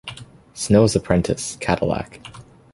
Snow's 0.55 0.95
apprentice, 0.95 1.57
Cadillac. 1.57 2.25